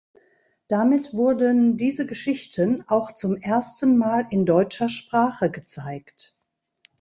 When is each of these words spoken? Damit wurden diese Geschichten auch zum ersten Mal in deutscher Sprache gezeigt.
Damit 0.67 1.13
wurden 1.13 1.77
diese 1.77 2.07
Geschichten 2.07 2.83
auch 2.87 3.13
zum 3.13 3.35
ersten 3.35 3.99
Mal 3.99 4.25
in 4.31 4.47
deutscher 4.47 4.89
Sprache 4.89 5.51
gezeigt. 5.51 6.35